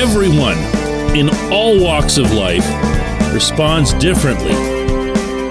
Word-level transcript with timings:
Everyone 0.00 0.56
in 1.14 1.28
all 1.52 1.78
walks 1.78 2.16
of 2.16 2.32
life 2.32 2.64
responds 3.34 3.92
differently 3.92 4.54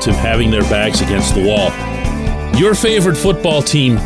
to 0.02 0.11
having 0.11 0.50
their 0.50 0.64
backs 0.64 1.02
against 1.02 1.36
the 1.36 1.45
wall. 1.45 1.69
Your 2.59 2.73
favorite 2.73 3.16
football 3.16 3.61
team 3.61 3.97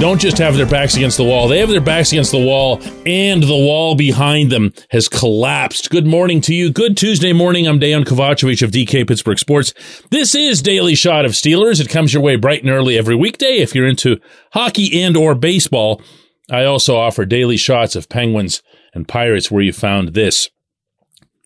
don't 0.00 0.20
just 0.20 0.38
have 0.38 0.56
their 0.56 0.66
backs 0.66 0.96
against 0.96 1.18
the 1.18 1.24
wall, 1.24 1.46
they 1.46 1.60
have 1.60 1.68
their 1.68 1.80
backs 1.80 2.10
against 2.10 2.32
the 2.32 2.44
wall, 2.44 2.82
and 3.06 3.44
the 3.44 3.56
wall 3.56 3.94
behind 3.94 4.50
them 4.50 4.72
has 4.90 5.06
collapsed. 5.08 5.88
Good 5.88 6.04
morning 6.04 6.40
to 6.42 6.52
you. 6.52 6.72
Good 6.72 6.96
Tuesday 6.96 7.32
morning. 7.32 7.68
I'm 7.68 7.78
Dejan 7.78 8.02
Kovacevic 8.02 8.60
of 8.60 8.72
DK 8.72 9.06
Pittsburgh 9.06 9.38
Sports. 9.38 9.72
This 10.10 10.34
is 10.34 10.62
Daily 10.62 10.96
Shot 10.96 11.24
of 11.24 11.30
Steelers. 11.30 11.80
It 11.80 11.88
comes 11.88 12.12
your 12.12 12.24
way 12.24 12.34
bright 12.34 12.62
and 12.62 12.72
early 12.72 12.98
every 12.98 13.14
weekday 13.14 13.58
if 13.58 13.72
you're 13.72 13.86
into 13.86 14.20
hockey 14.52 15.00
and 15.00 15.16
or 15.16 15.36
baseball. 15.36 16.02
I 16.50 16.64
also 16.64 16.96
offer 16.96 17.24
daily 17.24 17.56
shots 17.56 17.94
of 17.94 18.08
Penguins 18.08 18.62
and 18.94 19.08
Pirates 19.08 19.50
where 19.50 19.62
you 19.62 19.72
found 19.72 20.14
this. 20.14 20.48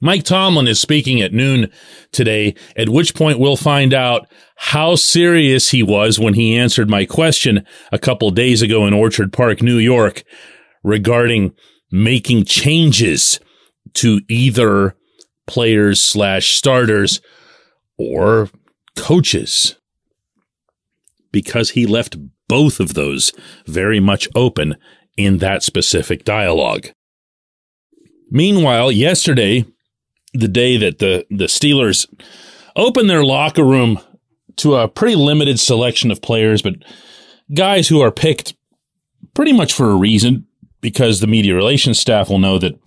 Mike 0.01 0.25
Tomlin 0.25 0.69
is 0.69 0.79
speaking 0.79 1.23
at 1.23 1.33
noon 1.33 1.71
today, 2.13 2.55
at 2.77 2.91
which 2.91 3.15
point 3.15 3.39
we'll 3.39 3.57
find 3.57 3.95
out 3.95 4.31
how 4.57 4.95
serious 4.95 5.71
he 5.71 5.83
was 5.83 6.19
when 6.19 6.35
he 6.35 6.57
answered 6.57 6.91
my 6.91 7.07
question 7.07 7.65
a 7.91 7.99
couple 7.99 8.31
days 8.31 8.61
ago 8.61 8.87
in 8.87 8.93
Orchard 8.93 9.33
Park, 9.33 9.63
New 9.63 9.79
York, 9.79 10.23
regarding 10.83 11.55
making 11.91 12.45
changes 12.45 13.41
to 13.95 14.21
either 14.29 14.95
players 15.47 16.03
slash 16.03 16.55
starters 16.57 17.23
or 17.97 18.51
coaches. 18.97 19.77
Because 21.33 21.71
he 21.71 21.87
left 21.87 22.17
both 22.49 22.81
of 22.81 22.95
those 22.95 23.33
very 23.67 24.01
much 24.01 24.29
open 24.35 24.77
in 25.17 25.39
that 25.39 25.63
specific 25.63 26.25
dialogue. 26.25 26.89
Meanwhile, 28.31 28.93
yesterday, 28.93 29.65
the 30.35 30.49
day 30.49 30.77
that 30.77 30.99
the, 30.99 31.27
the 31.31 31.47
Steelers 31.47 32.07
opened 32.75 33.09
their 33.09 33.25
locker 33.25 33.65
room 33.65 34.01
to 34.57 34.77
a 34.77 34.89
pretty 34.89 35.17
limited 35.17 35.61
selection 35.61 36.11
of 36.11 36.23
players, 36.23 36.63
but 36.63 36.75
guys 37.55 37.89
who 37.89 38.01
are 38.01 38.11
picked 38.11 38.55
pretty 39.35 39.53
much 39.53 39.73
for 39.73 39.91
a 39.91 39.97
reason 39.97 40.47
because 40.81 41.21
the 41.21 41.27
media 41.27 41.55
relations 41.55 41.99
staff 41.99 42.29
will 42.29 42.39
know 42.39 42.59
that 42.59 42.79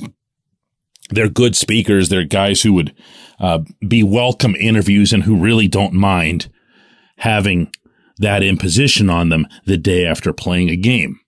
they're 1.10 1.30
good 1.30 1.56
speakers. 1.56 2.10
They're 2.10 2.24
guys 2.24 2.62
who 2.62 2.74
would 2.74 2.96
uh, 3.40 3.60
be 3.88 4.04
welcome 4.04 4.56
interviews 4.56 5.12
and 5.14 5.24
who 5.24 5.36
really 5.36 5.68
don't 5.68 5.94
mind 5.94 6.50
having 7.18 7.72
that 8.18 8.44
imposition 8.44 9.10
on 9.10 9.30
them 9.30 9.48
the 9.66 9.78
day 9.78 10.06
after 10.06 10.34
playing 10.34 10.70
a 10.70 10.76
game. 10.76 11.20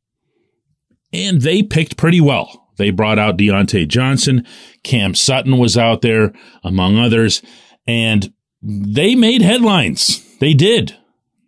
And 1.14 1.42
they 1.42 1.64
picked 1.64 1.98
pretty 1.98 2.22
well. 2.22 2.70
They 2.78 2.90
brought 2.90 3.20
out 3.20 3.38
Diontae 3.38 3.88
Johnson. 3.88 4.46
Cam 4.84 5.14
Sutton 5.16 5.58
was 5.58 5.78
out 5.78 6.02
there, 6.02 6.34
among 6.64 6.98
others, 6.98 7.42
and 7.88 8.34
they 8.62 9.16
made 9.16 9.42
headlines. 9.42 10.26
They 10.40 10.54
did. 10.54 10.98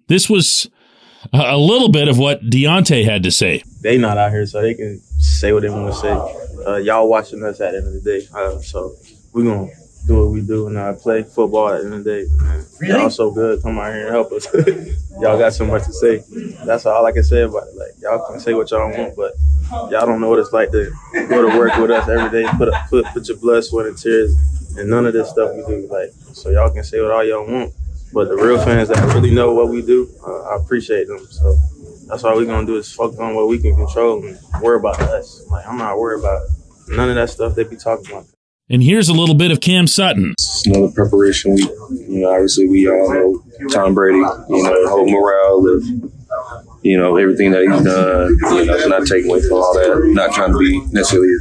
This 0.07 0.29
was 0.29 0.69
a 1.31 1.57
little 1.57 1.89
bit 1.89 2.07
of 2.07 2.17
what 2.17 2.41
Diontae 2.41 3.06
had 3.06 3.23
to 3.23 3.31
say. 3.31 3.63
They 3.81 3.97
not 3.97 4.17
out 4.17 4.31
here, 4.31 4.45
so 4.45 4.61
they 4.61 4.73
can 4.73 5.00
say 5.17 5.53
what 5.53 5.61
they 5.61 5.69
want 5.69 5.94
to 5.94 6.00
say. 6.00 6.66
Uh, 6.66 6.75
y'all 6.78 7.09
watching 7.09 7.44
us 7.44 7.59
at 7.61 7.72
the 7.72 7.78
end 7.78 7.88
of 7.88 7.94
the 7.94 8.01
day, 8.01 8.28
uh, 8.34 8.59
so 8.59 8.95
we're 9.34 9.44
gonna 9.44 9.72
do 10.05 10.17
what 10.19 10.31
we 10.31 10.41
do 10.41 10.67
and 10.67 10.78
uh, 10.78 10.94
play 10.94 11.23
football 11.23 11.69
at 11.69 11.79
the 11.79 11.85
end 11.85 11.94
of 11.95 12.03
the 12.03 12.11
day. 12.11 12.44
Man. 12.44 12.66
Really? 12.79 12.94
Y'all 12.94 13.09
so 13.09 13.31
good. 13.31 13.61
Come 13.61 13.79
out 13.79 13.94
here 13.94 14.07
and 14.07 14.11
help 14.11 14.31
us. 14.31 14.47
y'all 15.19 15.38
got 15.38 15.53
so 15.53 15.66
much 15.66 15.85
to 15.85 15.94
say. 15.94 16.23
That's 16.66 16.85
all 16.85 17.05
I 17.05 17.11
can 17.11 17.23
say 17.23 17.41
about 17.41 17.67
it. 17.67 17.75
Like 17.75 17.91
y'all 18.01 18.28
can 18.28 18.40
say 18.40 18.53
what 18.53 18.69
y'all 18.72 18.91
want, 18.91 19.16
but 19.16 19.34
y'all 19.91 20.06
don't 20.06 20.22
know 20.22 20.29
what 20.29 20.39
it's 20.39 20.53
like 20.53 20.72
to 20.72 20.91
go 21.13 21.50
to 21.50 21.57
work 21.57 21.75
with 21.78 21.91
us 21.91 22.07
every 22.07 22.29
day, 22.44 22.50
put 22.57 22.69
up, 22.69 22.89
put 22.89 23.06
put 23.06 23.28
your 23.28 23.38
blood, 23.38 23.63
sweat, 23.63 23.88
and 23.88 23.97
tears, 23.97 24.35
and 24.78 24.89
none 24.89 25.06
of 25.06 25.13
this 25.13 25.29
stuff 25.29 25.51
we 25.56 25.63
do. 25.66 25.88
Like, 25.89 26.09
so 26.34 26.50
y'all 26.50 26.72
can 26.72 26.84
say 26.84 27.01
what 27.01 27.11
all 27.11 27.23
y'all 27.23 27.45
want, 27.45 27.73
but 28.13 28.28
the 28.29 28.35
real 28.35 28.63
fans 28.63 28.89
that 28.89 29.13
really 29.13 29.31
know 29.34 29.53
what 29.53 29.69
we 29.69 29.81
do, 29.81 30.09
uh, 30.25 30.53
I 30.53 30.57
appreciate 30.57 31.07
them. 31.07 31.25
So 31.29 31.56
that's 32.07 32.23
all 32.23 32.35
we're 32.35 32.45
gonna 32.45 32.67
do 32.67 32.78
is 32.78 32.91
focus 32.91 33.19
on 33.19 33.35
what 33.35 33.47
we 33.47 33.59
can 33.59 33.75
control 33.75 34.23
and 34.25 34.38
worry 34.61 34.78
about 34.78 35.00
us. 35.01 35.45
Like, 35.50 35.67
I'm 35.67 35.78
not 35.78 35.97
worried 35.97 36.19
about 36.19 36.41
none 36.90 37.09
of 37.09 37.16
that 37.16 37.29
stuff 37.29 37.55
they 37.55 37.63
be 37.63 37.75
talking 37.75 38.11
about. 38.11 38.25
And 38.69 38.81
here's 38.81 39.09
a 39.09 39.13
little 39.13 39.35
bit 39.35 39.51
of 39.51 39.59
Cam 39.59 39.88
Sutton. 39.88 40.31
It's 40.34 40.66
another 40.66 40.91
preparation 40.91 41.53
week. 41.53 41.69
You 41.91 42.22
know, 42.22 42.31
obviously 42.31 42.67
we 42.67 42.90
all 42.90 43.13
know 43.13 43.44
Tom 43.72 43.94
Brady. 43.94 44.19
You 44.19 44.63
know, 44.63 44.84
the 44.84 44.90
whole 44.90 45.09
morale 45.09 45.67
of 45.67 45.84
you 46.84 46.98
know, 46.98 47.16
everything 47.16 47.52
that 47.52 47.62
he's 47.62 47.84
done, 47.84 48.38
you 48.58 48.66
know, 48.66 48.88
not 48.88 49.08
taking 49.08 49.30
away 49.30 49.42
from 49.42 49.54
all 49.54 49.74
that, 49.74 50.12
not 50.14 50.34
trying 50.34 50.52
to 50.52 50.60
be 50.60 50.80
necessarily, 50.92 51.34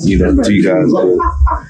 you 0.00 0.18
know, 0.18 0.42
to 0.42 0.52
you 0.52 0.62
guys, 0.62 0.92
but 0.92 1.06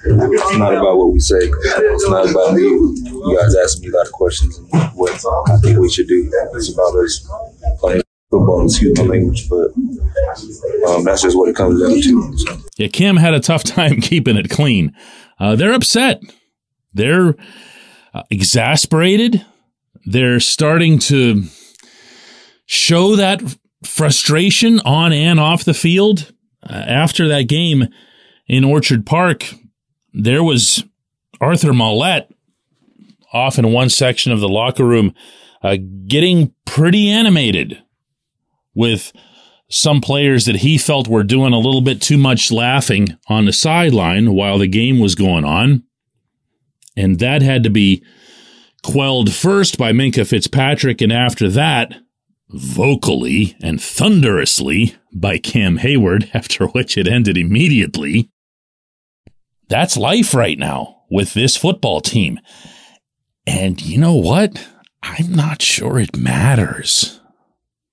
it's 0.05 0.57
not 0.59 0.75
about 0.75 0.97
what 0.97 1.13
we 1.13 1.21
say. 1.21 1.39
It's 1.41 2.09
not 2.09 2.31
about 2.31 2.55
me. 2.55 2.63
You 2.63 3.39
guys 3.41 3.57
asking 3.57 3.89
me 3.89 3.95
a 3.95 3.97
lot 3.97 4.07
of 4.07 4.13
questions 4.13 4.59
and 4.59 4.71
what 4.95 5.11
I 5.51 5.57
think 5.59 5.79
we 5.79 5.91
should 5.91 6.07
do. 6.07 6.31
It's 6.55 6.73
about 6.73 6.95
us 6.97 7.27
playing 7.79 8.03
football, 8.31 8.67
excuse 8.67 8.99
my 8.99 9.05
language, 9.05 9.49
but 9.49 9.73
um, 10.89 11.05
that's 11.05 11.23
just 11.23 11.37
what 11.37 11.49
it 11.49 11.57
comes 11.57 11.81
down 11.81 12.01
to. 12.01 12.39
So. 12.39 12.57
Yeah, 12.77 12.89
Kim 12.89 13.17
had 13.17 13.33
a 13.33 13.41
tough 13.41 13.65
time 13.65 14.01
keeping 14.01 14.37
it 14.37 14.51
clean. 14.51 14.95
Uh, 15.39 15.57
they're 15.57 15.73
upset. 15.73 16.23
They're 16.93 17.37
uh, 18.13 18.23
exasperated. 18.31 19.45
They're 20.07 20.41
starting 20.41 20.99
to 21.01 21.45
show 22.67 23.17
that 23.17 23.43
frustration 23.85 24.81
on 24.81 25.13
and 25.13 25.39
off 25.39 25.65
the 25.65 25.75
field. 25.75 26.33
Uh, 26.63 26.73
after 26.73 27.29
that 27.29 27.43
game 27.43 27.89
in 28.47 28.65
Orchard 28.65 29.05
Park, 29.05 29.55
there 30.13 30.43
was 30.43 30.85
Arthur 31.41 31.73
Maulet 31.73 32.29
off 33.33 33.59
in 33.59 33.73
one 33.73 33.91
section 33.91 34.33
of 34.33 34.41
the 34.41 34.49
locker 34.49 34.85
room 34.85 35.13
uh, 35.63 35.77
getting 36.07 36.55
pretty 36.65 37.11
animated 37.11 37.83
with 38.75 39.13
some 39.71 40.01
players 40.01 40.45
that 40.45 40.57
he 40.57 40.79
felt 40.79 41.09
were 41.09 41.25
doing 41.25 41.53
a 41.53 41.59
little 41.59 41.81
bit 41.81 42.01
too 42.01 42.19
much 42.19 42.53
laughing 42.53 43.17
on 43.29 43.45
the 43.45 43.53
sideline 43.53 44.33
while 44.35 44.59
the 44.59 44.69
game 44.69 45.01
was 45.01 45.15
going 45.15 45.45
on. 45.45 45.83
And 46.97 47.19
that 47.19 47.43
had 47.43 47.65
to 47.65 47.71
be 47.71 48.05
quelled 48.83 49.33
first 49.33 49.79
by 49.79 49.93
Minkah 49.93 50.29
Fitzpatrick. 50.29 51.01
And 51.01 51.13
after 51.13 51.49
that, 51.49 51.97
vocally 52.55 53.57
and 53.63 53.83
thunderously 53.83 54.97
by 55.13 55.39
Cam 55.39 55.79
Heyward, 55.79 56.31
after 56.35 56.67
which 56.67 56.97
it 56.97 57.09
ended 57.09 57.37
immediately. 57.37 58.31
That's 59.69 59.97
life 59.97 60.35
right 60.35 60.59
now 60.59 61.03
with 61.11 61.35
this 61.35 61.57
football 61.57 62.01
team. 62.01 62.39
And 63.47 63.81
you 63.83 63.99
know 63.99 64.15
what? 64.15 64.67
I'm 65.03 65.33
not 65.33 65.61
sure 65.61 65.99
it 65.99 66.17
matters. 66.17 67.21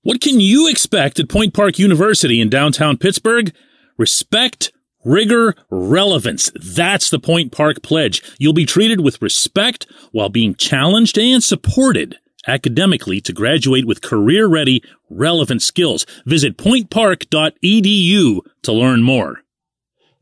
What 0.02 0.20
can 0.20 0.40
you 0.40 0.68
expect 0.68 1.20
at 1.20 1.28
Point 1.28 1.54
Park 1.54 1.78
University 1.78 2.40
in 2.40 2.48
downtown 2.48 2.96
Pittsburgh? 2.96 3.54
Respect, 3.98 4.72
Rigor, 5.04 5.54
relevance. 5.68 6.50
That's 6.54 7.10
the 7.10 7.18
Point 7.18 7.52
Park 7.52 7.82
pledge. 7.82 8.22
You'll 8.38 8.52
be 8.52 8.66
treated 8.66 9.00
with 9.00 9.20
respect 9.20 9.86
while 10.12 10.28
being 10.28 10.54
challenged 10.54 11.18
and 11.18 11.42
supported 11.42 12.18
academically 12.46 13.20
to 13.20 13.32
graduate 13.32 13.86
with 13.86 14.02
career 14.02 14.46
ready, 14.46 14.82
relevant 15.08 15.62
skills. 15.62 16.06
Visit 16.26 16.56
pointpark.edu 16.56 18.40
to 18.62 18.72
learn 18.72 19.02
more. 19.02 19.40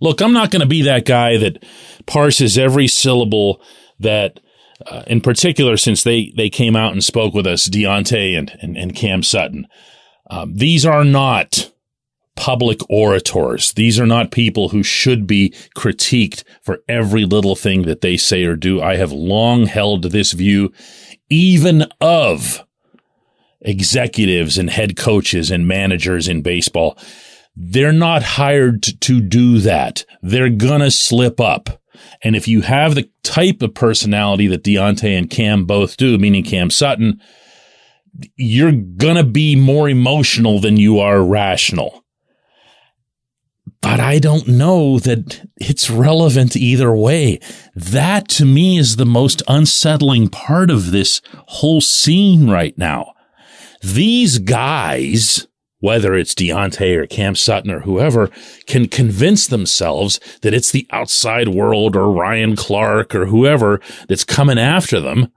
Look, 0.00 0.20
I'm 0.20 0.32
not 0.32 0.50
going 0.50 0.60
to 0.60 0.66
be 0.66 0.82
that 0.82 1.04
guy 1.04 1.36
that 1.36 1.62
parses 2.06 2.56
every 2.56 2.88
syllable 2.88 3.60
that, 3.98 4.40
uh, 4.86 5.02
in 5.06 5.20
particular, 5.20 5.76
since 5.76 6.02
they, 6.02 6.32
they 6.36 6.48
came 6.48 6.74
out 6.74 6.92
and 6.92 7.04
spoke 7.04 7.34
with 7.34 7.46
us, 7.46 7.68
Diontae 7.68 8.38
and, 8.38 8.56
and, 8.62 8.76
and 8.76 8.96
Cam 8.96 9.22
Sutton. 9.22 9.66
Um, 10.30 10.54
these 10.54 10.86
are 10.86 11.04
not 11.04 11.70
public 12.40 12.80
orators. 12.88 13.74
These 13.74 14.00
are 14.00 14.06
not 14.06 14.30
people 14.30 14.70
who 14.70 14.82
should 14.82 15.26
be 15.26 15.50
critiqued 15.76 16.42
for 16.62 16.78
every 16.88 17.26
little 17.26 17.54
thing 17.54 17.82
that 17.82 18.00
they 18.00 18.16
say 18.16 18.44
or 18.44 18.56
do. 18.56 18.80
I 18.80 18.96
have 18.96 19.12
long 19.12 19.66
held 19.66 20.04
this 20.04 20.32
view, 20.32 20.72
even 21.30 21.86
of 22.00 22.64
executives 23.60 24.58
and 24.58 24.70
head 24.70 24.96
coaches 24.96 25.50
and 25.50 25.66
managers 25.66 26.28
in 26.28 26.42
baseball. 26.42 26.98
They're 27.56 27.92
not 27.92 28.22
hired 28.22 28.82
to 28.82 29.20
do 29.20 29.58
that. 29.58 30.04
They're 30.22 30.50
gonna 30.50 30.90
slip 30.90 31.40
up. 31.40 31.80
And 32.22 32.34
if 32.34 32.48
you 32.48 32.62
have 32.62 32.94
the 32.94 33.10
type 33.22 33.62
of 33.62 33.74
personality 33.74 34.46
that 34.48 34.64
Diontae 34.64 35.18
and 35.18 35.28
Cam 35.28 35.64
both 35.64 35.96
do, 35.96 36.16
meaning 36.16 36.42
Cam 36.42 36.70
Sutton, 36.70 37.20
you're 38.36 38.72
gonna 38.72 39.24
be 39.24 39.56
more 39.56 39.88
emotional 39.88 40.58
than 40.60 40.76
you 40.76 40.98
are 40.98 41.22
rational 41.22 42.04
but 43.82 43.98
I 43.98 44.18
don't 44.18 44.46
know 44.46 44.98
that 44.98 45.48
it's 45.56 45.90
relevant 45.90 46.56
either 46.56 46.94
way. 46.94 47.40
That 47.74 48.28
to 48.30 48.44
me 48.44 48.78
is 48.78 48.96
the 48.96 49.06
most 49.06 49.42
unsettling 49.48 50.28
part 50.28 50.70
of 50.70 50.90
this 50.90 51.22
whole 51.46 51.80
scene 51.80 52.50
right 52.50 52.76
now. 52.76 53.14
These 53.82 54.40
guys, 54.40 55.46
whether 55.78 56.14
it's 56.14 56.34
Diontae 56.34 56.96
or 56.96 57.06
Cam 57.06 57.34
Sutton 57.34 57.70
or 57.70 57.80
whoever, 57.80 58.30
can 58.66 58.86
convince 58.86 59.46
themselves 59.46 60.20
that 60.42 60.52
it's 60.52 60.70
the 60.70 60.86
outside 60.90 61.48
world 61.48 61.96
or 61.96 62.12
Ryan 62.12 62.56
Clark 62.56 63.14
or 63.14 63.26
whoever 63.26 63.80
that's 64.08 64.24
coming 64.24 64.58
after 64.58 65.00
them 65.00 65.32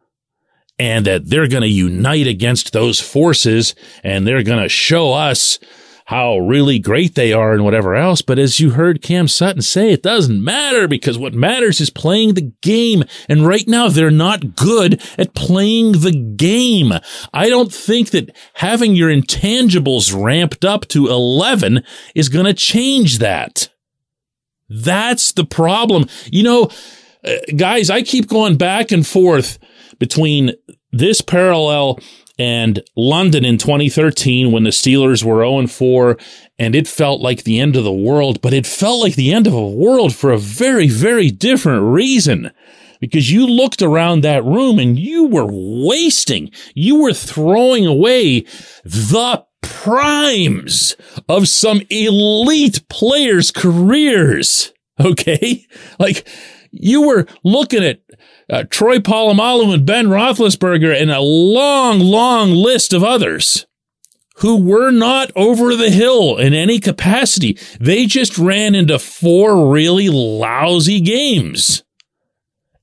and 0.78 1.06
that 1.06 1.30
they're 1.30 1.48
going 1.48 1.62
to 1.62 1.70
unite 1.70 2.28
against 2.28 2.74
those 2.74 3.00
forces 3.00 3.74
and 4.04 4.28
they're 4.28 4.44
going 4.44 4.62
to 4.62 4.70
show 4.70 5.14
us 5.14 5.60
how 6.06 6.38
really 6.38 6.80
great 6.80 7.16
they 7.16 7.32
are 7.32 7.54
and 7.54 7.64
whatever 7.64 7.96
else. 7.96 8.22
But 8.22 8.40
as 8.40 8.60
you 8.60 8.72
heard 8.72 9.02
Cam 9.02 9.28
Sutton 9.28 9.62
say, 9.62 9.92
it 9.92 10.04
doesn't 10.04 10.44
matter 10.44 10.88
because 10.88 11.18
what 11.18 11.34
matters 11.34 11.80
is 11.80 11.90
playing 11.90 12.34
the 12.34 12.52
game. 12.62 13.04
And 13.30 13.48
right 13.48 13.68
now 13.68 13.90
they're 13.90 14.12
not 14.12 14.56
good 14.56 15.02
at 15.18 15.34
playing 15.34 15.94
the 15.94 16.12
game. 16.12 16.94
I 17.34 17.50
don't 17.50 17.74
think 17.74 18.12
that 18.12 18.36
having 18.56 18.96
your 18.96 19.10
intangibles 19.10 20.14
ramped 20.14 20.66
up 20.66 20.88
to 20.90 21.08
11 21.08 21.84
is 22.16 22.30
going 22.30 22.46
to 22.46 22.54
change 22.54 23.20
that. 23.20 23.70
That's 24.70 25.32
the 25.32 25.46
problem. 25.46 26.08
You 26.26 26.44
know, 26.44 26.70
uh, 27.24 27.36
guys, 27.56 27.90
I 27.90 28.02
keep 28.02 28.28
going 28.28 28.58
back 28.58 28.92
and 28.92 29.06
forth 29.06 29.60
between 30.00 30.54
this 30.92 31.22
parallel 31.22 32.00
and 32.40 32.82
London 32.96 33.46
in 33.46 33.58
2013 33.58 34.52
when 34.52 34.64
the 34.64 34.72
Steelers 34.72 35.24
were 35.24 35.44
0 35.44 35.68
4 35.68 36.18
and 36.58 36.76
it 36.76 36.88
felt 36.88 37.22
like 37.22 37.44
the 37.44 37.60
end 37.60 37.76
of 37.76 37.84
the 37.84 37.92
world, 37.92 38.42
but 38.42 38.54
it 38.54 38.66
felt 38.66 39.02
like 39.02 39.16
the 39.16 39.32
end 39.34 39.48
of 39.48 39.54
a 39.54 39.68
world 39.68 40.16
for 40.16 40.32
a 40.32 40.38
very, 40.38 40.88
very 40.88 41.30
different 41.30 41.84
reason. 41.84 42.52
Because 43.00 43.30
you 43.30 43.46
looked 43.46 43.82
around 43.82 44.22
that 44.22 44.46
room 44.46 44.80
and 44.80 44.98
you 44.98 45.26
were 45.26 45.48
wasting, 45.50 46.52
you 46.74 47.02
were 47.02 47.14
throwing 47.14 47.86
away 47.86 48.46
the 48.86 49.44
primes 49.62 50.96
of 51.28 51.50
some 51.50 51.82
elite 51.90 52.88
players' 52.90 53.52
careers. 53.52 54.72
Okay. 55.00 55.66
Like 55.98 56.28
you 56.70 57.08
were 57.08 57.26
looking 57.44 57.84
at 57.84 58.03
uh, 58.50 58.64
Troy 58.70 58.98
Polamalu 58.98 59.74
and 59.74 59.86
Ben 59.86 60.08
Roethlisberger 60.08 61.00
and 61.00 61.12
a 61.12 61.22
long, 61.22 62.00
long 62.00 62.52
list 62.52 62.94
of 62.94 63.04
others 63.04 63.66
who 64.38 64.62
were 64.62 64.92
not 64.92 65.32
over 65.36 65.76
the 65.76 65.90
hill 65.90 66.38
in 66.38 66.54
any 66.54 66.80
capacity. 66.80 67.58
They 67.80 68.06
just 68.06 68.38
ran 68.38 68.76
into 68.76 69.00
four 69.00 69.72
really 69.72 70.10
lousy 70.10 71.00
games. 71.00 71.84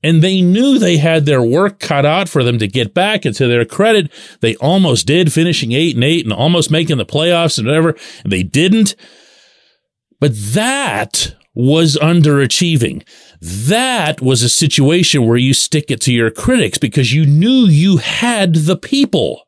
And 0.03 0.23
they 0.23 0.41
knew 0.41 0.79
they 0.79 0.97
had 0.97 1.25
their 1.25 1.43
work 1.43 1.79
cut 1.79 2.05
out 2.05 2.27
for 2.27 2.43
them 2.43 2.57
to 2.57 2.67
get 2.67 2.93
back. 2.93 3.23
And 3.23 3.35
to 3.35 3.47
their 3.47 3.65
credit, 3.65 4.11
they 4.39 4.55
almost 4.55 5.05
did, 5.05 5.31
finishing 5.31 5.73
eight 5.73 5.93
and 5.93 6.03
eight 6.03 6.25
and 6.25 6.33
almost 6.33 6.71
making 6.71 6.97
the 6.97 7.05
playoffs 7.05 7.59
and 7.59 7.67
whatever. 7.67 7.95
And 8.23 8.31
they 8.31 8.41
didn't. 8.41 8.95
But 10.19 10.31
that 10.53 11.35
was 11.53 11.97
underachieving. 12.01 13.05
That 13.41 14.21
was 14.21 14.41
a 14.41 14.49
situation 14.49 15.25
where 15.25 15.37
you 15.37 15.53
stick 15.53 15.91
it 15.91 16.01
to 16.01 16.13
your 16.13 16.31
critics 16.31 16.77
because 16.77 17.13
you 17.13 17.25
knew 17.25 17.65
you 17.65 17.97
had 17.97 18.55
the 18.55 18.77
people. 18.77 19.43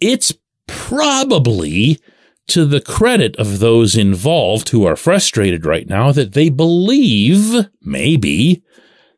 It's 0.00 0.32
probably 0.66 2.00
to 2.48 2.64
the 2.64 2.80
credit 2.80 3.36
of 3.36 3.58
those 3.58 3.96
involved 3.96 4.68
who 4.68 4.84
are 4.86 4.96
frustrated 4.96 5.66
right 5.66 5.88
now 5.88 6.12
that 6.12 6.32
they 6.32 6.48
believe, 6.48 7.66
maybe, 7.82 8.62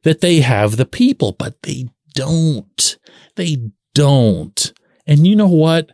that 0.02 0.20
they 0.20 0.40
have 0.40 0.76
the 0.76 0.86
people, 0.86 1.32
but 1.32 1.62
they 1.62 1.88
don't. 2.14 2.98
They 3.36 3.58
don't. 3.94 4.72
And 5.06 5.26
you 5.26 5.36
know 5.36 5.48
what? 5.48 5.90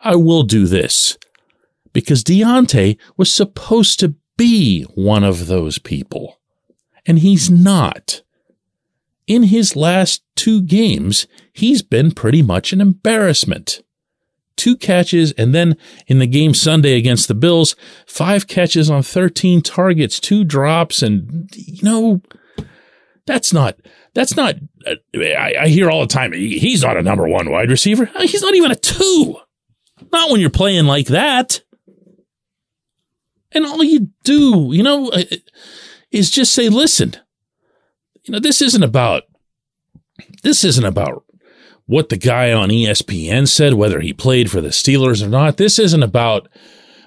I 0.00 0.14
will 0.16 0.44
do 0.44 0.66
this 0.66 1.18
because 1.92 2.22
Diontae 2.22 2.98
was 3.16 3.32
supposed 3.32 3.98
to 4.00 4.14
be 4.36 4.82
one 4.94 5.24
of 5.24 5.46
those 5.46 5.78
people. 5.78 6.38
And 7.06 7.20
he's 7.20 7.50
not. 7.50 8.22
In 9.26 9.44
his 9.44 9.74
last 9.74 10.22
two 10.36 10.62
games, 10.62 11.26
he's 11.52 11.82
been 11.82 12.12
pretty 12.12 12.42
much 12.42 12.72
an 12.72 12.80
embarrassment. 12.80 13.82
Two 14.56 14.76
catches, 14.76 15.32
and 15.32 15.54
then 15.54 15.76
in 16.06 16.18
the 16.18 16.26
game 16.26 16.54
Sunday 16.54 16.96
against 16.96 17.28
the 17.28 17.34
Bills, 17.34 17.76
five 18.06 18.46
catches 18.46 18.88
on 18.88 19.02
13 19.02 19.60
targets, 19.60 20.18
two 20.18 20.44
drops, 20.44 21.02
and, 21.02 21.50
you 21.54 21.82
know, 21.82 22.22
that's 23.26 23.52
not, 23.52 23.76
that's 24.14 24.34
not, 24.34 24.54
uh, 24.86 24.94
I, 25.14 25.54
I 25.62 25.68
hear 25.68 25.90
all 25.90 26.00
the 26.00 26.06
time, 26.06 26.32
he's 26.32 26.82
not 26.82 26.96
a 26.96 27.02
number 27.02 27.28
one 27.28 27.50
wide 27.50 27.70
receiver. 27.70 28.06
He's 28.20 28.42
not 28.42 28.54
even 28.54 28.70
a 28.70 28.76
two. 28.76 29.36
Not 30.12 30.30
when 30.30 30.40
you're 30.40 30.50
playing 30.50 30.86
like 30.86 31.08
that. 31.08 31.60
And 33.56 33.64
all 33.64 33.82
you 33.82 34.10
do, 34.22 34.68
you 34.70 34.82
know, 34.82 35.08
uh, 35.08 35.22
is 36.10 36.30
just 36.30 36.52
say, 36.52 36.68
listen, 36.68 37.16
you 38.24 38.32
know, 38.32 38.38
this 38.38 38.60
isn't 38.60 38.82
about, 38.82 39.22
this 40.42 40.62
isn't 40.62 40.84
about 40.84 41.24
what 41.86 42.10
the 42.10 42.18
guy 42.18 42.52
on 42.52 42.68
ESPN 42.68 43.48
said, 43.48 43.72
whether 43.72 44.00
he 44.00 44.12
played 44.12 44.50
for 44.50 44.60
the 44.60 44.68
Steelers 44.68 45.24
or 45.24 45.28
not. 45.28 45.56
This 45.56 45.78
isn't 45.78 46.02
about 46.02 46.48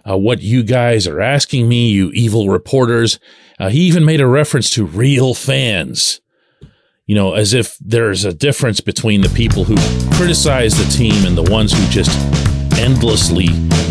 uh, 0.10 0.18
what 0.18 0.42
you 0.42 0.64
guys 0.64 1.06
are 1.06 1.22
asking 1.22 1.70
me, 1.70 1.92
you 1.92 2.10
evil 2.16 2.50
reporters. 2.50 3.20
Uh, 3.60 3.70
he 3.70 3.82
even 3.82 4.04
made 4.04 4.20
a 4.20 4.26
reference 4.26 4.72
to 4.72 4.86
real 4.86 5.36
fans, 5.36 6.20
you 7.06 7.14
know, 7.14 7.36
as 7.36 7.54
if 7.54 7.78
there's 7.80 8.26
a 8.26 8.34
difference 8.34 8.82
between 8.82 9.22
the 9.22 9.30
people 9.30 9.66
who 9.66 9.76
criticize 10.16 10.74
the 10.74 10.92
team 10.98 11.26
and 11.26 11.38
the 11.38 11.52
ones 11.52 11.74
who 11.74 11.86
just 11.92 12.10
endlessly, 12.80 13.50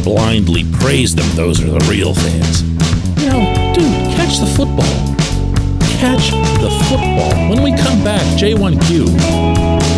blindly 0.08 0.64
praise 0.72 1.14
them. 1.14 1.28
Those 1.36 1.62
are 1.62 1.70
the 1.70 1.84
real 1.86 2.14
fans. 2.14 2.62
Now, 3.18 3.74
dude, 3.74 3.92
catch 4.16 4.38
the 4.38 4.46
football. 4.46 4.86
Catch 6.00 6.30
the 6.62 6.70
football. 6.88 7.50
When 7.50 7.62
we 7.62 7.72
come 7.72 8.02
back, 8.02 8.22
J1Q. 8.38 9.97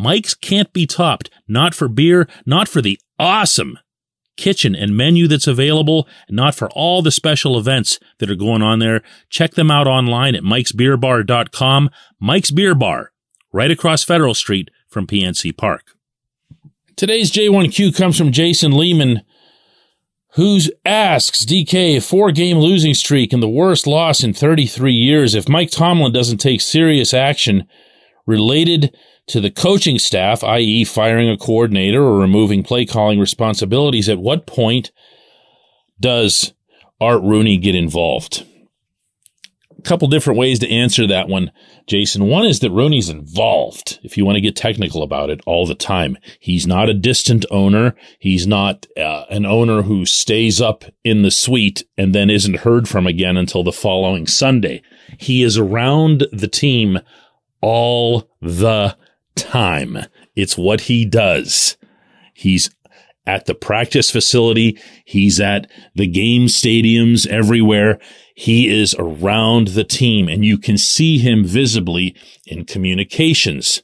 Mike's 0.00 0.34
can't 0.34 0.72
be 0.72 0.86
topped, 0.86 1.28
not 1.46 1.74
for 1.74 1.86
beer, 1.86 2.26
not 2.46 2.68
for 2.68 2.80
the 2.80 2.98
awesome 3.18 3.78
kitchen 4.38 4.74
and 4.74 4.96
menu 4.96 5.28
that's 5.28 5.46
available, 5.46 6.08
not 6.30 6.54
for 6.54 6.70
all 6.70 7.02
the 7.02 7.10
special 7.10 7.58
events 7.58 8.00
that 8.18 8.30
are 8.30 8.34
going 8.34 8.62
on 8.62 8.78
there. 8.78 9.02
Check 9.28 9.52
them 9.52 9.70
out 9.70 9.86
online 9.86 10.34
at 10.34 10.42
mikesbeerbar.com. 10.42 11.90
Mike's 12.18 12.50
Beer 12.50 12.74
Bar, 12.74 13.12
right 13.52 13.70
across 13.70 14.02
Federal 14.02 14.32
Street 14.32 14.70
from 14.88 15.06
PNC 15.06 15.54
Park. 15.54 15.92
Today's 16.96 17.30
J1Q 17.30 17.94
comes 17.94 18.16
from 18.16 18.32
Jason 18.32 18.72
Lehman, 18.72 19.20
who 20.34 20.60
asks 20.86 21.44
DK, 21.44 21.98
a 21.98 22.00
four 22.00 22.32
game 22.32 22.56
losing 22.56 22.94
streak 22.94 23.34
and 23.34 23.42
the 23.42 23.48
worst 23.48 23.86
loss 23.86 24.24
in 24.24 24.32
33 24.32 24.92
years. 24.94 25.34
If 25.34 25.46
Mike 25.46 25.70
Tomlin 25.70 26.12
doesn't 26.12 26.38
take 26.38 26.62
serious 26.62 27.12
action 27.12 27.68
related 28.26 28.96
to 29.28 29.40
the 29.40 29.50
coaching 29.50 29.98
staff, 29.98 30.42
i.e., 30.44 30.84
firing 30.84 31.28
a 31.28 31.36
coordinator 31.36 32.02
or 32.02 32.18
removing 32.18 32.62
play 32.62 32.84
calling 32.84 33.18
responsibilities, 33.20 34.08
at 34.08 34.18
what 34.18 34.46
point 34.46 34.90
does 36.00 36.52
Art 37.00 37.22
Rooney 37.22 37.56
get 37.56 37.74
involved? 37.74 38.46
A 39.78 39.82
couple 39.82 40.08
different 40.08 40.38
ways 40.38 40.58
to 40.58 40.70
answer 40.70 41.06
that 41.06 41.28
one, 41.28 41.52
Jason. 41.86 42.26
One 42.26 42.44
is 42.44 42.60
that 42.60 42.70
Rooney's 42.70 43.08
involved, 43.08 43.98
if 44.02 44.18
you 44.18 44.26
want 44.26 44.36
to 44.36 44.42
get 44.42 44.54
technical 44.54 45.02
about 45.02 45.30
it, 45.30 45.40
all 45.46 45.64
the 45.64 45.74
time. 45.74 46.18
He's 46.38 46.66
not 46.66 46.90
a 46.90 46.94
distant 46.94 47.46
owner. 47.50 47.94
He's 48.18 48.46
not 48.46 48.86
uh, 48.98 49.24
an 49.30 49.46
owner 49.46 49.82
who 49.82 50.04
stays 50.04 50.60
up 50.60 50.84
in 51.02 51.22
the 51.22 51.30
suite 51.30 51.84
and 51.96 52.14
then 52.14 52.28
isn't 52.28 52.58
heard 52.58 52.88
from 52.90 53.06
again 53.06 53.38
until 53.38 53.64
the 53.64 53.72
following 53.72 54.26
Sunday. 54.26 54.82
He 55.18 55.42
is 55.42 55.56
around 55.56 56.26
the 56.30 56.48
team 56.48 56.98
all 57.60 58.30
the 58.40 58.96
time. 59.34 59.98
It's 60.34 60.56
what 60.56 60.82
he 60.82 61.04
does. 61.04 61.76
He's 62.34 62.70
at 63.26 63.46
the 63.46 63.54
practice 63.54 64.10
facility. 64.10 64.78
He's 65.04 65.40
at 65.40 65.70
the 65.94 66.06
game 66.06 66.46
stadiums 66.46 67.26
everywhere. 67.26 67.98
He 68.34 68.68
is 68.68 68.94
around 68.98 69.68
the 69.68 69.84
team 69.84 70.28
and 70.28 70.44
you 70.44 70.58
can 70.58 70.78
see 70.78 71.18
him 71.18 71.44
visibly 71.44 72.16
in 72.46 72.64
communications 72.64 73.82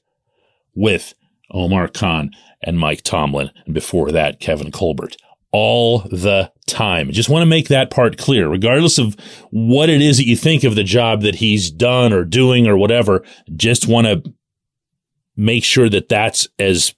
with 0.74 1.14
Omar 1.50 1.88
Khan 1.88 2.30
and 2.62 2.78
Mike 2.78 3.02
Tomlin. 3.02 3.50
And 3.66 3.74
before 3.74 4.10
that, 4.12 4.40
Kevin 4.40 4.72
Colbert 4.72 5.16
all 5.52 6.00
the 6.00 6.52
time. 6.66 7.10
Just 7.12 7.28
want 7.28 7.42
to 7.42 7.46
make 7.46 7.68
that 7.68 7.90
part 7.90 8.18
clear, 8.18 8.48
regardless 8.48 8.98
of 8.98 9.16
what 9.50 9.88
it 9.88 10.02
is 10.02 10.16
that 10.18 10.26
you 10.26 10.36
think 10.36 10.64
of 10.64 10.74
the 10.74 10.84
job 10.84 11.22
that 11.22 11.36
he's 11.36 11.70
done 11.70 12.12
or 12.12 12.24
doing 12.24 12.66
or 12.66 12.76
whatever. 12.76 13.24
Just 13.54 13.86
want 13.86 14.06
to 14.06 14.34
make 15.36 15.64
sure 15.64 15.88
that 15.88 16.08
that's 16.08 16.48
as 16.58 16.94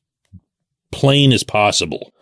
plain 0.91 1.33
as 1.33 1.45
possible. 1.45 2.13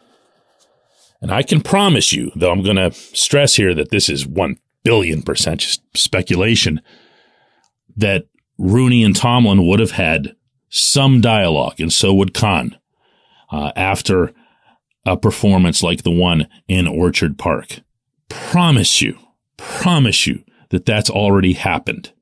And 1.20 1.30
I 1.30 1.42
can 1.42 1.60
promise 1.60 2.12
you, 2.12 2.30
though 2.36 2.50
I'm 2.50 2.62
going 2.62 2.76
to 2.76 2.92
stress 2.92 3.54
here 3.56 3.74
that 3.74 3.90
this 3.90 4.08
is 4.08 4.26
1 4.26 4.56
billion 4.82 5.22
percent 5.22 5.60
just 5.60 5.82
speculation, 5.94 6.80
that 7.96 8.26
Rooney 8.58 9.02
and 9.02 9.16
Tomlin 9.16 9.66
would 9.66 9.80
have 9.80 9.92
had 9.92 10.36
some 10.68 11.20
dialogue, 11.20 11.80
and 11.80 11.92
so 11.92 12.12
would 12.14 12.34
Khan, 12.34 12.76
uh, 13.50 13.72
after 13.76 14.32
a 15.06 15.16
performance 15.16 15.82
like 15.82 16.02
the 16.02 16.10
one 16.10 16.48
in 16.68 16.86
Orchard 16.86 17.38
Park. 17.38 17.80
Promise 18.28 19.00
you, 19.00 19.16
promise 19.56 20.26
you 20.26 20.44
that 20.70 20.84
that's 20.84 21.08
already 21.08 21.54
happened. 21.54 22.12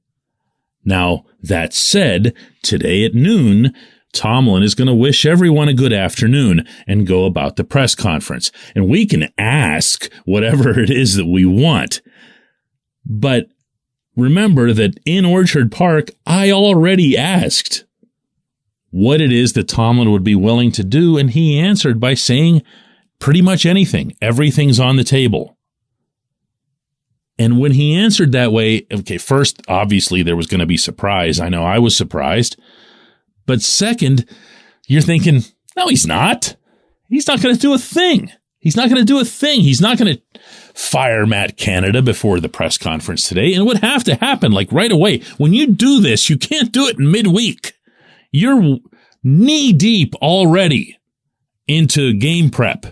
Now, 0.84 1.24
that 1.42 1.72
said, 1.72 2.34
today 2.62 3.04
at 3.04 3.14
noon, 3.14 3.74
Tomlin 4.12 4.62
is 4.62 4.74
going 4.74 4.86
to 4.86 4.94
wish 4.94 5.24
everyone 5.24 5.68
a 5.68 5.74
good 5.74 5.92
afternoon 5.92 6.68
and 6.86 7.06
go 7.06 7.24
about 7.24 7.56
the 7.56 7.64
press 7.64 7.94
conference. 7.94 8.52
And 8.74 8.88
we 8.88 9.06
can 9.06 9.28
ask 9.38 10.12
whatever 10.24 10.78
it 10.78 10.90
is 10.90 11.16
that 11.16 11.26
we 11.26 11.46
want. 11.46 12.02
But 13.04 13.46
remember 14.14 14.72
that 14.74 14.98
in 15.06 15.24
Orchard 15.24 15.72
Park, 15.72 16.10
I 16.26 16.50
already 16.50 17.16
asked 17.16 17.84
what 18.94 19.20
it 19.20 19.32
is 19.32 19.54
that 19.54 19.66
Tomlin 19.66 20.12
would 20.12 20.22
be 20.22 20.36
willing 20.36 20.70
to 20.70 20.84
do. 20.84 21.18
And 21.18 21.28
he 21.28 21.58
answered 21.58 21.98
by 21.98 22.14
saying 22.14 22.62
pretty 23.18 23.42
much 23.42 23.66
anything. 23.66 24.16
Everything's 24.22 24.78
on 24.78 24.94
the 24.94 25.02
table. 25.02 25.58
And 27.36 27.58
when 27.58 27.72
he 27.72 27.96
answered 27.96 28.30
that 28.30 28.52
way, 28.52 28.86
okay, 28.92 29.18
first, 29.18 29.60
obviously 29.66 30.22
there 30.22 30.36
was 30.36 30.46
going 30.46 30.60
to 30.60 30.66
be 30.66 30.76
surprise. 30.76 31.40
I 31.40 31.48
know 31.48 31.64
I 31.64 31.80
was 31.80 31.96
surprised. 31.96 32.56
But 33.46 33.62
second, 33.62 34.28
you're 34.86 35.02
thinking, 35.02 35.42
no, 35.76 35.88
he's 35.88 36.06
not. 36.06 36.54
He's 37.08 37.26
not 37.26 37.42
going 37.42 37.56
to 37.56 37.60
do 37.60 37.74
a 37.74 37.78
thing. 37.78 38.30
He's 38.60 38.76
not 38.76 38.90
going 38.90 39.00
to 39.00 39.04
do 39.04 39.18
a 39.18 39.24
thing. 39.24 39.62
He's 39.62 39.80
not 39.80 39.98
going 39.98 40.14
to 40.14 40.40
fire 40.72 41.26
Matt 41.26 41.56
Canada 41.56 42.00
before 42.00 42.38
the 42.38 42.48
press 42.48 42.78
conference 42.78 43.28
today. 43.28 43.54
And 43.54 43.62
it 43.62 43.66
would 43.66 43.78
have 43.78 44.04
to 44.04 44.14
happen 44.14 44.52
like 44.52 44.70
right 44.70 44.92
away. 44.92 45.18
When 45.36 45.52
you 45.52 45.66
do 45.66 46.00
this, 46.00 46.30
you 46.30 46.38
can't 46.38 46.70
do 46.70 46.86
it 46.86 46.96
in 46.96 47.10
midweek. 47.10 47.72
You're 48.34 48.78
knee 49.22 49.72
deep 49.72 50.16
already 50.16 50.98
into 51.68 52.12
game 52.14 52.50
prep. 52.50 52.84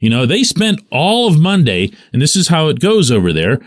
You 0.00 0.08
know, 0.08 0.24
they 0.24 0.42
spent 0.42 0.80
all 0.90 1.28
of 1.28 1.38
Monday, 1.38 1.92
and 2.14 2.22
this 2.22 2.34
is 2.34 2.48
how 2.48 2.68
it 2.68 2.80
goes 2.80 3.10
over 3.10 3.30
there 3.30 3.60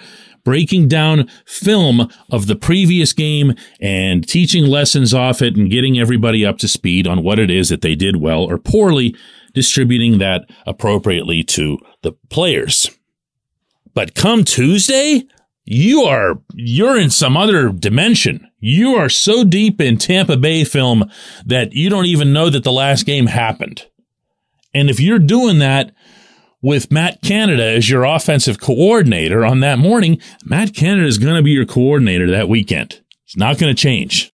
breaking 0.44 0.88
down 0.88 1.30
film 1.46 2.12
of 2.32 2.48
the 2.48 2.56
previous 2.56 3.14
game 3.14 3.54
and 3.80 4.28
teaching 4.28 4.66
lessons 4.66 5.14
off 5.14 5.40
it 5.40 5.56
and 5.56 5.70
getting 5.70 6.00
everybody 6.00 6.44
up 6.44 6.58
to 6.58 6.68
speed 6.68 7.06
on 7.06 7.22
what 7.22 7.38
it 7.38 7.52
is 7.52 7.70
that 7.70 7.82
they 7.82 7.94
did 7.94 8.16
well 8.16 8.42
or 8.42 8.58
poorly, 8.58 9.16
distributing 9.54 10.18
that 10.18 10.50
appropriately 10.66 11.44
to 11.44 11.78
the 12.02 12.12
players. 12.32 12.90
But 13.94 14.16
come 14.16 14.44
Tuesday, 14.44 15.28
you 15.64 16.04
are, 16.04 16.42
you're 16.54 17.00
in 17.00 17.10
some 17.10 17.38
other 17.38 17.70
dimension. 17.70 18.50
You 18.60 18.96
are 18.96 19.10
so 19.10 19.44
deep 19.44 19.80
in 19.80 19.98
Tampa 19.98 20.38
Bay 20.38 20.64
film 20.64 21.10
that 21.46 21.74
you 21.74 21.90
don't 21.90 22.06
even 22.06 22.34
know 22.34 22.50
that 22.50 22.64
the 22.64 22.72
last 22.72 23.06
game 23.06 23.28
happened. 23.28 23.88
And 24.74 24.90
if 24.90 25.00
you're 25.00 25.20
doing 25.20 25.60
that, 25.60 25.94
with 26.62 26.92
Matt 26.92 27.22
Canada 27.22 27.64
as 27.64 27.90
your 27.90 28.04
offensive 28.04 28.60
coordinator 28.60 29.44
on 29.44 29.62
that 29.62 29.80
morning, 29.80 30.22
Matt 30.46 30.76
Canada 30.76 31.08
is 31.08 31.18
going 31.18 31.36
to 31.36 31.42
be 31.42 31.52
your 31.52 31.66
coordinator 31.66 32.30
that 32.30 32.50
weekend. 32.50 33.02
It's 33.26 33.38
not 33.38 33.58
going 33.58 33.74
to 33.74 33.82
change. 33.82 34.32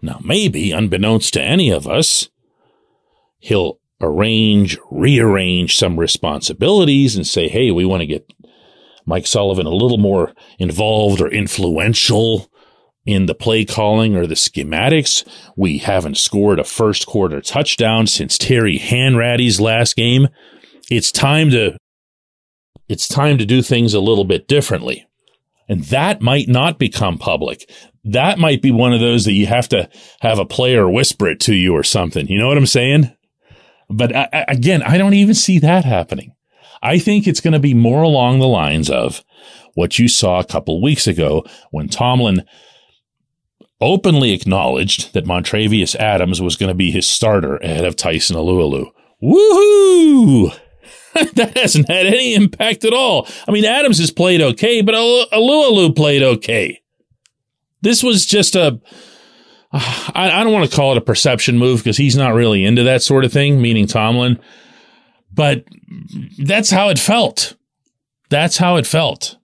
Now, 0.00 0.20
maybe, 0.24 0.72
unbeknownst 0.72 1.34
to 1.34 1.42
any 1.42 1.70
of 1.70 1.86
us, 1.86 2.28
he'll 3.38 3.80
arrange, 4.00 4.78
rearrange 4.90 5.76
some 5.76 5.98
responsibilities 5.98 7.16
and 7.16 7.26
say, 7.26 7.48
hey, 7.48 7.70
we 7.70 7.84
want 7.84 8.00
to 8.00 8.06
get 8.06 8.30
Mike 9.06 9.26
Sullivan 9.26 9.66
a 9.66 9.70
little 9.70 9.98
more 9.98 10.34
involved 10.58 11.20
or 11.20 11.28
influential 11.28 12.50
in 13.04 13.26
the 13.26 13.34
play 13.34 13.64
calling 13.64 14.16
or 14.16 14.26
the 14.26 14.34
schematics. 14.34 15.24
We 15.56 15.78
haven't 15.78 16.18
scored 16.18 16.58
a 16.58 16.64
first 16.64 17.06
quarter 17.06 17.40
touchdown 17.40 18.08
since 18.08 18.36
Terry 18.36 18.78
Hanratty's 18.78 19.60
last 19.60 19.96
game 19.96 20.28
it's 20.90 21.10
time 21.10 21.50
to 21.50 21.76
it's 22.88 23.08
time 23.08 23.38
to 23.38 23.46
do 23.46 23.62
things 23.62 23.94
a 23.94 24.00
little 24.00 24.24
bit 24.24 24.46
differently. 24.46 25.06
And 25.68 25.82
that 25.86 26.20
might 26.20 26.48
not 26.48 26.78
become 26.78 27.18
public. 27.18 27.68
That 28.04 28.38
might 28.38 28.62
be 28.62 28.70
one 28.70 28.92
of 28.92 29.00
those 29.00 29.24
that 29.24 29.32
you 29.32 29.46
have 29.46 29.68
to 29.70 29.88
have 30.20 30.38
a 30.38 30.44
player 30.44 30.88
whisper 30.88 31.28
it 31.28 31.40
to 31.40 31.54
you 31.54 31.74
or 31.74 31.82
something. 31.82 32.28
You 32.28 32.38
know 32.38 32.46
what 32.46 32.56
I'm 32.56 32.66
saying? 32.66 33.12
But 33.90 34.14
I, 34.14 34.44
again, 34.46 34.82
I 34.82 34.96
don't 34.98 35.14
even 35.14 35.34
see 35.34 35.58
that 35.58 35.84
happening. 35.84 36.35
I 36.82 36.98
think 36.98 37.26
it's 37.26 37.40
going 37.40 37.52
to 37.52 37.58
be 37.58 37.74
more 37.74 38.02
along 38.02 38.38
the 38.38 38.48
lines 38.48 38.90
of 38.90 39.24
what 39.74 39.98
you 39.98 40.08
saw 40.08 40.40
a 40.40 40.44
couple 40.44 40.82
weeks 40.82 41.06
ago 41.06 41.44
when 41.70 41.88
Tomlin 41.88 42.44
openly 43.80 44.32
acknowledged 44.32 45.12
that 45.12 45.26
Montravius 45.26 45.94
Adams 45.96 46.40
was 46.40 46.56
going 46.56 46.68
to 46.68 46.74
be 46.74 46.90
his 46.90 47.06
starter 47.06 47.56
ahead 47.58 47.84
of 47.84 47.96
Tyson 47.96 48.36
Alualu. 48.36 48.90
Woohoo! 49.22 50.58
that 51.34 51.56
hasn't 51.56 51.88
had 51.88 52.06
any 52.06 52.34
impact 52.34 52.84
at 52.84 52.92
all. 52.92 53.26
I 53.48 53.52
mean, 53.52 53.64
Adams 53.64 53.98
has 53.98 54.10
played 54.10 54.40
okay, 54.40 54.82
but 54.82 54.94
Alualu 54.94 55.94
played 55.96 56.22
okay. 56.22 56.80
This 57.82 58.02
was 58.02 58.26
just 58.26 58.54
a. 58.54 58.80
I, 59.72 60.30
I 60.30 60.44
don't 60.44 60.52
want 60.52 60.68
to 60.70 60.76
call 60.76 60.92
it 60.92 60.98
a 60.98 61.02
perception 61.02 61.58
move 61.58 61.80
because 61.80 61.96
he's 61.96 62.16
not 62.16 62.34
really 62.34 62.64
into 62.64 62.82
that 62.84 63.02
sort 63.02 63.24
of 63.24 63.32
thing, 63.32 63.60
meaning 63.60 63.86
Tomlin. 63.86 64.38
But 65.36 65.64
that's 66.38 66.70
how 66.70 66.88
it 66.88 66.98
felt. 66.98 67.54
That's 68.28 68.56
how 68.56 68.76
it 68.76 68.86
felt. 68.86 69.36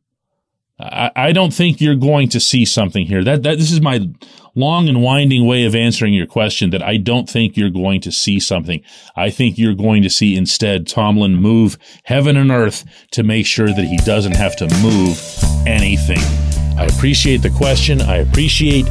I, 0.80 1.10
I 1.14 1.32
don't 1.32 1.54
think 1.54 1.80
you're 1.80 1.94
going 1.94 2.28
to 2.30 2.40
see 2.40 2.64
something 2.64 3.06
here. 3.06 3.22
That 3.22 3.44
that 3.44 3.58
this 3.58 3.70
is 3.70 3.80
my 3.80 4.08
long 4.54 4.88
and 4.88 5.02
winding 5.02 5.46
way 5.46 5.64
of 5.64 5.74
answering 5.74 6.12
your 6.12 6.26
question 6.26 6.70
that 6.70 6.82
I 6.82 6.96
don't 6.96 7.28
think 7.28 7.56
you're 7.56 7.70
going 7.70 8.00
to 8.02 8.12
see 8.12 8.40
something. 8.40 8.82
I 9.16 9.30
think 9.30 9.58
you're 9.58 9.74
going 9.74 10.02
to 10.02 10.10
see 10.10 10.36
instead 10.36 10.86
Tomlin 10.86 11.36
move 11.36 11.78
heaven 12.04 12.36
and 12.36 12.50
earth 12.50 12.84
to 13.12 13.22
make 13.22 13.46
sure 13.46 13.68
that 13.68 13.84
he 13.84 13.96
doesn't 13.98 14.36
have 14.36 14.56
to 14.56 14.68
move 14.82 15.22
anything. 15.66 16.18
I 16.76 16.86
appreciate 16.86 17.42
the 17.42 17.50
question. 17.50 18.00
I 18.00 18.16
appreciate 18.16 18.86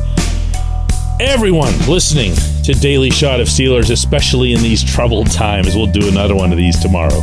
everyone 1.22 1.78
listening 1.88 2.34
to 2.64 2.74
Daily 2.74 3.12
Shot 3.12 3.40
of 3.40 3.48
Steelers, 3.48 3.92
especially 3.92 4.54
in 4.54 4.64
these 4.64 4.84
troubled 4.84 5.30
times. 5.30 5.76
We'll 5.76 5.86
do 5.86 6.08
another 6.08 6.36
one 6.36 6.52
of 6.52 6.58
these 6.58 6.80
tomorrow. 6.80 7.20